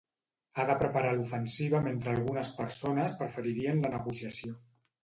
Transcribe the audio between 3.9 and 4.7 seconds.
negociació.